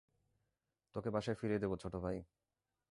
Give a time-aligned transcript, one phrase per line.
[0.95, 2.17] তোকে বাসায় ফিরিয়ে দেব, ছোট ভাই।